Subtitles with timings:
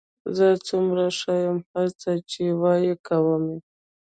[0.37, 3.57] زه څومره ښه یم، هر څه چې وایې کوم یې.